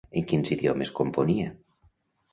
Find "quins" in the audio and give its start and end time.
0.31-0.49